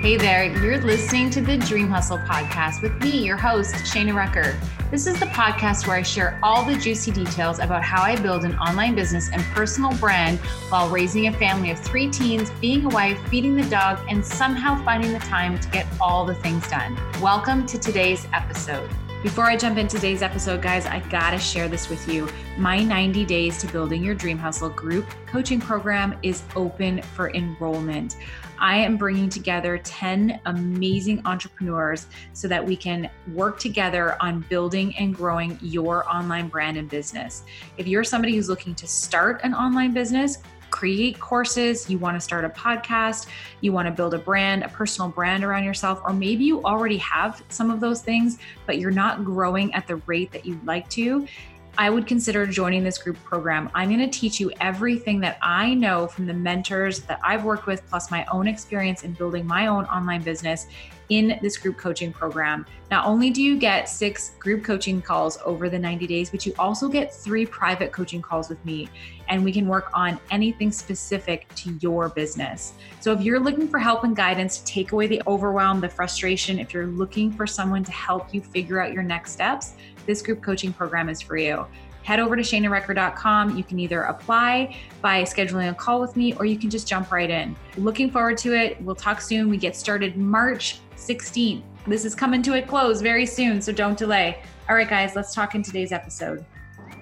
[0.00, 4.58] Hey there, you're listening to the Dream Hustle podcast with me, your host, Shana Recker.
[4.90, 8.46] This is the podcast where I share all the juicy details about how I build
[8.46, 10.38] an online business and personal brand
[10.70, 14.82] while raising a family of three teens, being a wife, feeding the dog, and somehow
[14.86, 16.98] finding the time to get all the things done.
[17.20, 18.88] Welcome to today's episode.
[19.22, 22.26] Before I jump into today's episode, guys, I gotta share this with you.
[22.56, 28.16] My 90 Days to Building Your Dream Hustle group coaching program is open for enrollment.
[28.58, 34.96] I am bringing together 10 amazing entrepreneurs so that we can work together on building
[34.96, 37.42] and growing your online brand and business.
[37.76, 40.38] If you're somebody who's looking to start an online business,
[40.70, 43.26] create courses, you want to start a podcast,
[43.60, 46.98] you want to build a brand, a personal brand around yourself, or maybe you already
[46.98, 50.88] have some of those things, but you're not growing at the rate that you'd like
[50.90, 51.26] to.
[51.78, 53.70] I would consider joining this group program.
[53.74, 57.66] I'm going to teach you everything that I know from the mentors that I've worked
[57.66, 60.66] with, plus my own experience in building my own online business
[61.10, 62.64] in this group coaching program.
[62.90, 66.54] Not only do you get six group coaching calls over the 90 days, but you
[66.58, 68.88] also get three private coaching calls with me,
[69.28, 72.72] and we can work on anything specific to your business.
[73.00, 76.58] So if you're looking for help and guidance to take away the overwhelm, the frustration,
[76.58, 79.74] if you're looking for someone to help you figure out your next steps,
[80.06, 81.66] this group coaching program is for you
[82.10, 83.56] head over to shanarecker.com.
[83.56, 87.12] You can either apply by scheduling a call with me or you can just jump
[87.12, 87.54] right in.
[87.76, 88.82] Looking forward to it.
[88.82, 89.48] We'll talk soon.
[89.48, 91.62] We get started March 16th.
[91.86, 94.42] This is coming to a close very soon, so don't delay.
[94.68, 96.44] All right, guys, let's talk in today's episode.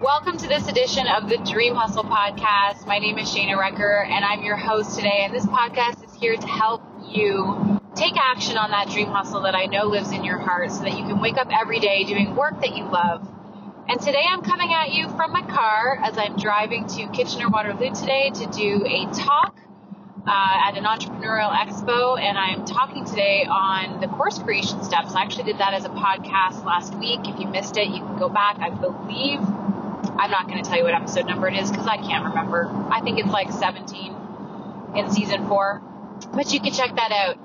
[0.00, 2.84] Welcome to this edition of the Dream Hustle podcast.
[2.88, 5.20] My name is Shana Recker, and I'm your host today.
[5.20, 9.54] And this podcast is here to help you take action on that dream hustle that
[9.54, 12.34] I know lives in your heart so that you can wake up every day doing
[12.34, 13.35] work that you love
[13.88, 17.94] and today I'm coming at you from my car as I'm driving to Kitchener Waterloo
[17.94, 19.56] today to do a talk
[20.26, 22.20] uh, at an entrepreneurial expo.
[22.20, 25.14] And I'm talking today on the course creation steps.
[25.14, 27.20] I actually did that as a podcast last week.
[27.24, 28.58] If you missed it, you can go back.
[28.58, 31.98] I believe, I'm not going to tell you what episode number it is because I
[31.98, 32.68] can't remember.
[32.90, 34.16] I think it's like 17
[34.96, 35.80] in season four,
[36.32, 37.38] but you can check that out.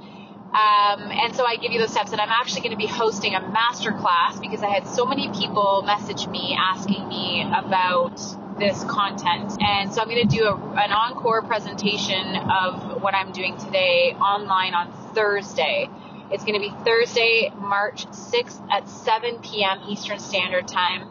[0.52, 2.12] Um, and so I give you those steps.
[2.12, 5.32] And I'm actually going to be hosting a master class because I had so many
[5.32, 8.20] people message me asking me about
[8.60, 9.54] this content.
[9.62, 14.14] And so I'm going to do a, an encore presentation of what I'm doing today
[14.14, 15.90] online on Thursday.
[16.32, 19.80] It's going to be Thursday, March 6th at 7 p.m.
[19.88, 21.11] Eastern Standard Time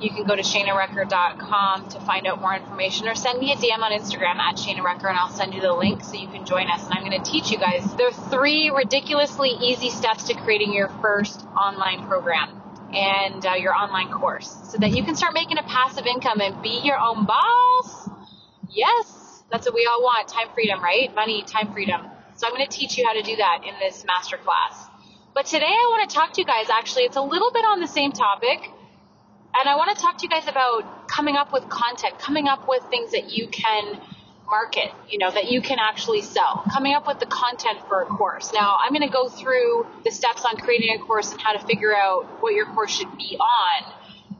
[0.00, 3.80] you can go to shanarecker.com to find out more information or send me a DM
[3.80, 6.84] on Instagram at shanarecker and I'll send you the link so you can join us.
[6.84, 7.84] And I'm going to teach you guys.
[8.00, 12.60] Are three ridiculously easy steps to creating your first online program
[12.94, 16.62] and uh, your online course so that you can start making a passive income and
[16.62, 18.08] be your own boss.
[18.70, 20.28] Yes, that's what we all want.
[20.28, 21.14] Time freedom, right?
[21.14, 22.00] Money, time freedom.
[22.36, 24.86] So I'm going to teach you how to do that in this master class.
[25.34, 27.80] But today I want to talk to you guys actually, it's a little bit on
[27.80, 28.60] the same topic
[29.58, 32.68] and I want to talk to you guys about coming up with content, coming up
[32.68, 34.00] with things that you can
[34.50, 38.06] market, you know, that you can actually sell, coming up with the content for a
[38.06, 38.52] course.
[38.52, 41.64] Now, I'm going to go through the steps on creating a course and how to
[41.66, 43.92] figure out what your course should be on.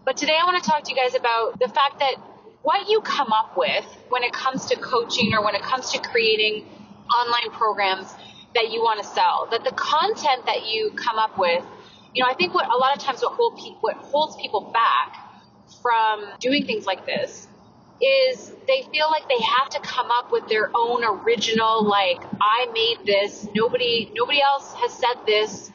[0.04, 2.16] But today I want to talk to you guys about the fact that
[2.62, 5.98] what you come up with when it comes to coaching or when it comes to
[6.00, 6.66] creating
[7.16, 8.12] online programs
[8.54, 11.64] that you want to sell, that the content that you come up with
[12.14, 14.70] you know, I think what a lot of times what, hold pe- what holds people
[14.72, 15.16] back
[15.82, 17.48] from doing things like this
[18.02, 22.66] is they feel like they have to come up with their own original like I
[22.72, 25.70] made this nobody nobody else has said this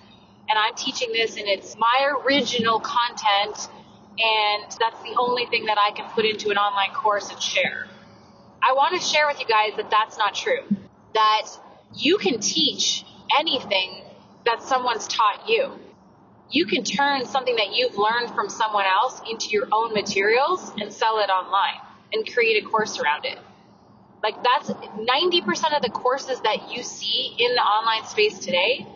[0.49, 3.69] and I'm teaching this and it's my original content
[4.17, 7.87] and that's the only thing that I can put into an online course and share.
[8.61, 10.61] I want to share with you guys that that's not true.
[11.13, 11.43] That
[11.95, 13.05] you can teach
[13.37, 14.01] anything
[14.45, 15.79] that someone's taught you
[16.49, 20.91] you can turn something that you've learned from someone else into your own materials and
[20.91, 21.81] sell it online
[22.13, 23.37] and create a course around it.
[24.23, 28.87] Like that's 90% of the courses that you see in the online space today,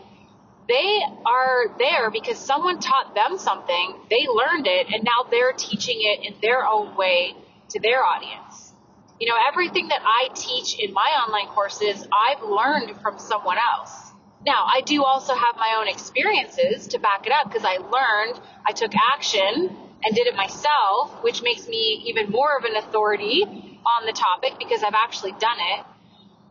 [0.68, 5.98] they are there because someone taught them something, they learned it, and now they're teaching
[5.98, 7.34] it in their own way
[7.70, 8.72] to their audience.
[9.18, 14.09] You know, everything that I teach in my online courses, I've learned from someone else.
[14.44, 18.40] Now, I do also have my own experiences to back it up because I learned,
[18.66, 23.44] I took action and did it myself, which makes me even more of an authority
[23.44, 25.84] on the topic because I've actually done it.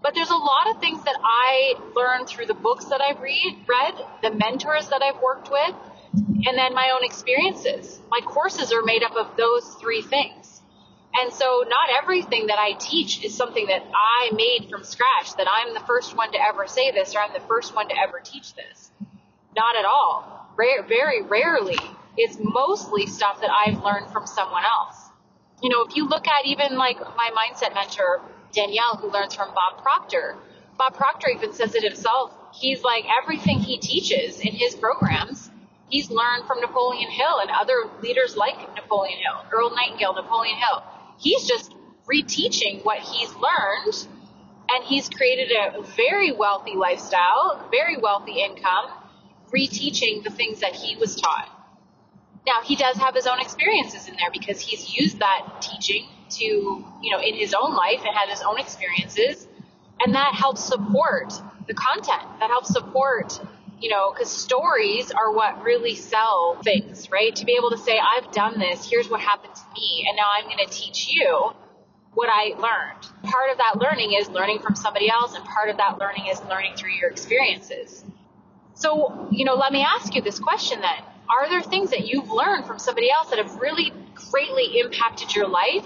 [0.01, 3.57] But there's a lot of things that I learned through the books that I've read,
[3.67, 5.75] read, the mentors that I've worked with,
[6.13, 7.99] and then my own experiences.
[8.09, 10.38] My courses are made up of those three things.
[11.15, 15.47] And so not everything that I teach is something that I made from scratch, that
[15.49, 18.21] I'm the first one to ever say this or I'm the first one to ever
[18.23, 18.91] teach this.
[19.55, 20.47] Not at all.
[20.55, 21.79] Rare, very rarely.
[22.15, 24.97] It's mostly stuff that I've learned from someone else.
[25.61, 28.21] You know, if you look at even like my mindset mentor,
[28.53, 30.37] Danielle, who learns from Bob Proctor,
[30.77, 32.33] Bob Proctor even says it himself.
[32.53, 35.49] He's like everything he teaches in his programs,
[35.89, 40.83] he's learned from Napoleon Hill and other leaders like Napoleon Hill, Earl Nightingale, Napoleon Hill
[41.19, 41.75] He's just
[42.11, 44.07] reteaching what he's learned
[44.69, 48.85] and he's created a very wealthy lifestyle, very wealthy income,
[49.53, 51.49] reteaching the things that he was taught.
[52.45, 56.45] Now, he does have his own experiences in there because he's used that teaching to,
[56.45, 59.47] you know, in his own life and had his own experiences.
[59.99, 61.33] And that helps support
[61.67, 62.23] the content.
[62.39, 63.39] That helps support
[63.81, 67.35] you know, because stories are what really sell things, right?
[67.35, 70.25] To be able to say, I've done this, here's what happened to me, and now
[70.37, 71.51] I'm going to teach you
[72.13, 73.31] what I learned.
[73.31, 76.41] Part of that learning is learning from somebody else, and part of that learning is
[76.49, 78.03] learning through your experiences.
[78.73, 81.03] So, you know, let me ask you this question then.
[81.29, 83.93] Are there things that you've learned from somebody else that have really
[84.31, 85.85] greatly impacted your life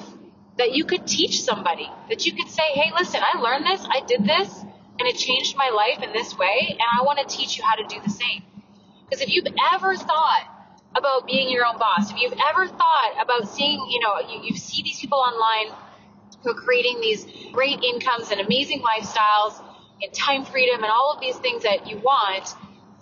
[0.57, 1.90] that you could teach somebody?
[2.10, 4.63] That you could say, hey, listen, I learned this, I did this,
[5.00, 7.75] and it changed my life in this way, and I want to teach you how
[7.75, 8.44] to do the same.
[9.10, 10.50] Because if you've ever thought
[10.95, 14.57] about being your own boss, if you've ever thought about seeing, you know, you, you
[14.57, 15.75] see these people online
[16.44, 19.62] who are creating these great incomes and amazing lifestyles
[20.01, 22.54] and time freedom and all of these things that you want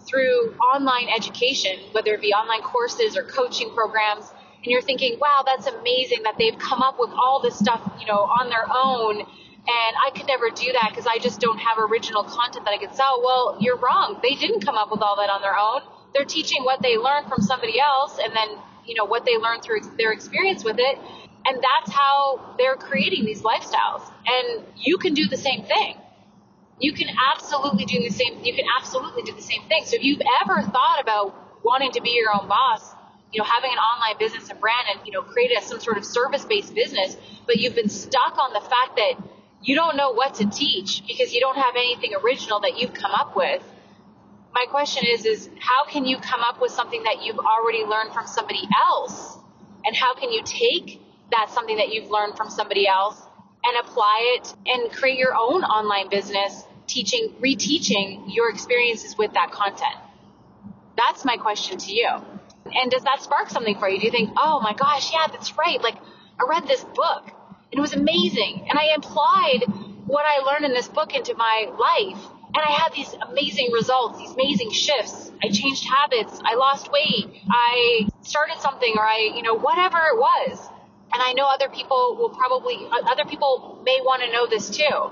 [0.08, 4.32] through online education, whether it be online courses or coaching programs,
[4.64, 8.06] and you're thinking, wow, that's amazing that they've come up with all this stuff, you
[8.06, 9.26] know, on their own
[9.72, 12.78] and I could never do that because I just don't have original content that I
[12.78, 13.22] could sell.
[13.24, 14.20] Well, you're wrong.
[14.22, 15.82] They didn't come up with all that on their own.
[16.14, 18.50] They're teaching what they learned from somebody else and then,
[18.86, 20.98] you know, what they learned through their experience with it.
[21.46, 24.04] And that's how they're creating these lifestyles.
[24.28, 25.96] And you can do the same thing.
[26.80, 29.86] You can absolutely do the same, you can absolutely do the same thing.
[29.86, 32.96] So if you've ever thought about wanting to be your own boss,
[33.32, 35.98] you know, having an online business and brand and, you know, create a, some sort
[35.98, 37.16] of service based business,
[37.46, 39.14] but you've been stuck on the fact that
[39.64, 43.12] you don't know what to teach because you don't have anything original that you've come
[43.12, 43.64] up with.
[44.54, 48.14] My question is, is how can you come up with something that you've already learned
[48.14, 49.38] from somebody else?
[49.86, 53.22] And how can you take that something that you've learned from somebody else
[53.64, 59.52] and apply it and create your own online business teaching, reteaching your experiences with that
[59.52, 59.96] content?
[60.98, 62.10] That's my question to you.
[62.66, 64.00] And does that spark something for you?
[64.00, 65.82] Do you think, oh my gosh, yeah, that's right.
[65.82, 67.32] Like I read this book
[67.72, 68.68] it was amazing.
[68.70, 69.64] And I applied
[70.06, 72.22] what I learned in this book into my life.
[72.54, 75.32] And I had these amazing results, these amazing shifts.
[75.42, 76.38] I changed habits.
[76.44, 77.42] I lost weight.
[77.50, 80.60] I started something or I, you know, whatever it was.
[81.14, 85.12] And I know other people will probably, other people may want to know this too,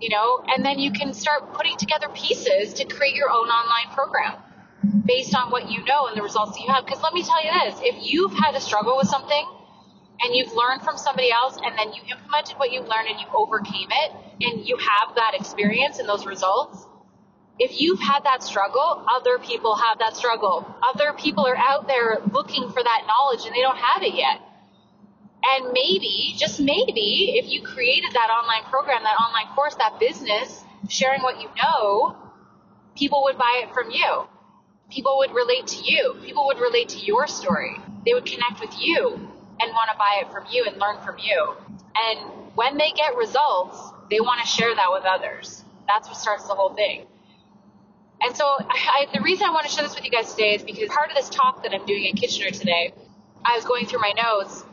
[0.00, 3.94] you know, and then you can start putting together pieces to create your own online
[3.94, 4.36] program
[5.04, 6.84] based on what you know and the results that you have.
[6.84, 9.46] Because let me tell you this, if you've had a struggle with something,
[10.22, 13.26] and you've learned from somebody else and then you implemented what you learned and you
[13.34, 14.12] overcame it
[14.42, 16.86] and you have that experience and those results,
[17.58, 20.66] if you've had that struggle, other people have that struggle.
[20.82, 24.40] Other people are out there looking for that knowledge and they don't have it yet.
[25.42, 30.62] And maybe, just maybe, if you created that online program, that online course, that business,
[30.88, 32.16] sharing what you know,
[32.94, 34.26] people would buy it from you.
[34.90, 36.16] People would relate to you.
[36.22, 37.76] People would relate to your story.
[38.04, 39.29] They would connect with you
[39.60, 41.54] and want to buy it from you and learn from you.
[41.94, 42.18] And
[42.54, 43.78] when they get results,
[44.10, 45.64] they want to share that with others.
[45.86, 47.06] That's what starts the whole thing.
[48.22, 50.62] And so I, the reason I want to share this with you guys today is
[50.62, 52.92] because part of this talk that I'm doing in Kitchener today,
[53.44, 54.64] I was going through my notes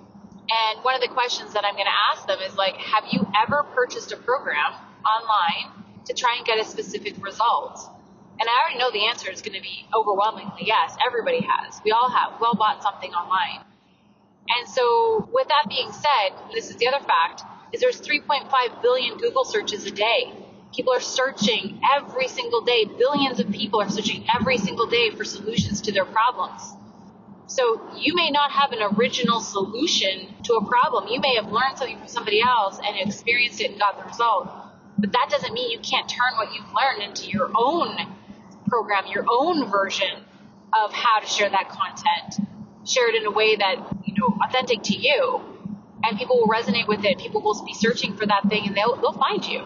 [0.50, 3.28] and one of the questions that I'm going to ask them is like, have you
[3.44, 7.80] ever purchased a program online to try and get a specific result?
[8.40, 10.96] And I already know the answer is going to be overwhelmingly yes.
[11.06, 11.82] Everybody has.
[11.84, 12.40] We all have.
[12.40, 13.66] We all bought something online.
[14.50, 19.18] And so, with that being said, this is the other fact: is there's 3.5 billion
[19.18, 20.34] Google searches a day.
[20.74, 22.86] People are searching every single day.
[22.86, 26.62] Billions of people are searching every single day for solutions to their problems.
[27.48, 31.08] So you may not have an original solution to a problem.
[31.08, 34.50] You may have learned something from somebody else and experienced it and got the result.
[34.98, 37.98] But that doesn't mean you can't turn what you've learned into your own
[38.68, 40.26] program, your own version
[40.74, 42.48] of how to share that content.
[42.86, 43.97] Share it in a way that
[44.48, 45.42] authentic to you,
[46.04, 47.18] and people will resonate with it.
[47.18, 49.66] People will be searching for that thing, and they'll they'll find you.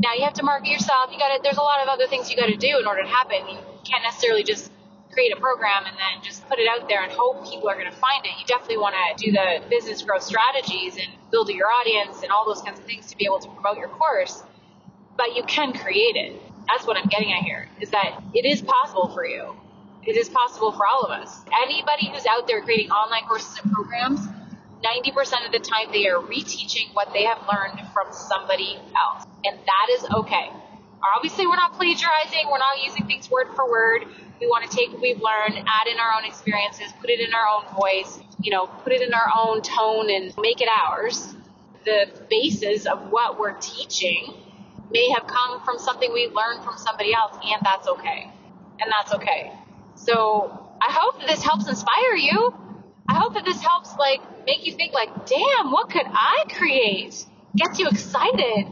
[0.00, 1.10] Now you have to market yourself.
[1.12, 1.40] You got to.
[1.42, 3.48] There's a lot of other things you got to do in order to happen.
[3.48, 4.70] You can't necessarily just
[5.12, 7.90] create a program and then just put it out there and hope people are going
[7.90, 8.32] to find it.
[8.38, 12.44] You definitely want to do the business growth strategies and build your audience and all
[12.46, 14.42] those kinds of things to be able to promote your course.
[15.16, 16.42] But you can create it.
[16.66, 19.54] That's what I'm getting at here is that it is possible for you.
[20.06, 21.40] It is possible for all of us.
[21.62, 24.20] Anybody who's out there creating online courses and programs,
[24.84, 29.24] 90% of the time they are reteaching what they have learned from somebody else.
[29.44, 30.50] And that is okay.
[31.16, 34.04] Obviously, we're not plagiarizing, we're not using things word for word.
[34.40, 37.32] We want to take what we've learned, add in our own experiences, put it in
[37.32, 41.34] our own voice, you know, put it in our own tone and make it ours.
[41.86, 44.34] The basis of what we're teaching
[44.90, 48.30] may have come from something we learned from somebody else, and that's okay.
[48.80, 49.52] And that's okay.
[50.04, 52.54] So I hope that this helps inspire you.
[53.08, 57.24] I hope that this helps like make you think like, damn, what could I create?
[57.56, 58.66] Gets you excited,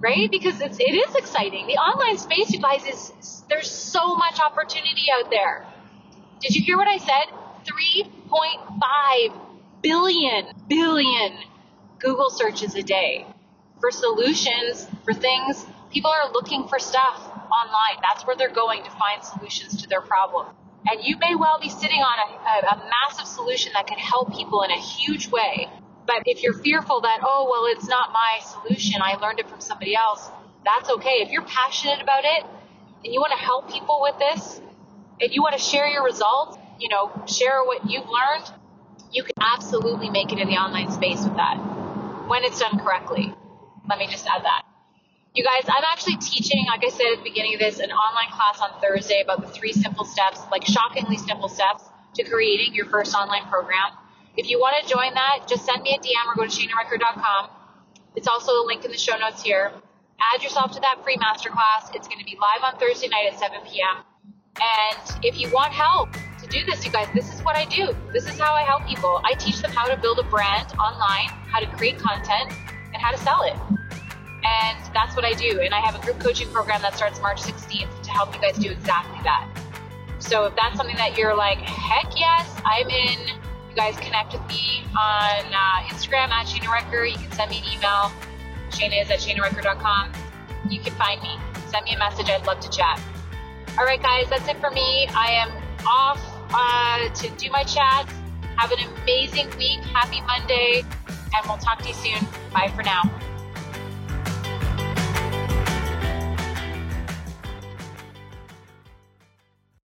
[0.00, 0.30] right?
[0.30, 1.66] Because it's it is exciting.
[1.66, 5.66] The online space, you guys, is there's so much opportunity out there.
[6.40, 7.26] Did you hear what I said?
[7.64, 9.40] 3.5
[9.82, 11.32] billion billion
[11.98, 13.26] Google searches a day
[13.80, 15.66] for solutions for things.
[15.92, 17.20] People are looking for stuff
[17.52, 18.00] online.
[18.02, 20.46] That's where they're going to find solutions to their problem.
[20.90, 24.34] And you may well be sitting on a, a, a massive solution that can help
[24.34, 25.68] people in a huge way.
[26.06, 29.60] But if you're fearful that, oh, well, it's not my solution, I learned it from
[29.60, 30.28] somebody else,
[30.64, 31.22] that's okay.
[31.22, 32.44] If you're passionate about it
[33.04, 34.60] and you want to help people with this
[35.20, 38.50] and you want to share your results, you know, share what you've learned,
[39.12, 41.56] you can absolutely make it in the online space with that
[42.26, 43.32] when it's done correctly.
[43.88, 44.71] Let me just add that.
[45.34, 48.28] You guys, I'm actually teaching, like I said at the beginning of this, an online
[48.28, 51.84] class on Thursday about the three simple steps, like shockingly simple steps
[52.16, 53.96] to creating your first online program.
[54.36, 57.48] If you want to join that, just send me a DM or go to ShanaRecker.com.
[58.14, 59.72] It's also a link in the show notes here.
[60.34, 61.94] Add yourself to that free masterclass.
[61.94, 64.04] It's going to be live on Thursday night at 7 p.m.
[64.60, 67.96] And if you want help to do this, you guys, this is what I do.
[68.12, 69.22] This is how I help people.
[69.24, 72.52] I teach them how to build a brand online, how to create content,
[72.92, 73.56] and how to sell it.
[74.44, 75.60] And that's what I do.
[75.60, 78.56] And I have a group coaching program that starts March 16th to help you guys
[78.56, 79.48] do exactly that.
[80.18, 83.28] So if that's something that you're like, heck yes, I'm in,
[83.70, 87.10] you guys connect with me on uh, Instagram at Shana Recker.
[87.10, 88.12] You can send me an email.
[88.70, 90.12] Shana is at ShanaRecker.com.
[90.68, 91.36] You can find me.
[91.68, 92.28] Send me a message.
[92.28, 93.00] I'd love to chat.
[93.78, 95.06] All right, guys, that's it for me.
[95.14, 95.50] I am
[95.86, 96.20] off
[96.52, 98.12] uh, to do my chats.
[98.56, 99.80] Have an amazing week.
[99.80, 100.84] Happy Monday.
[101.08, 102.28] And we'll talk to you soon.
[102.52, 103.02] Bye for now.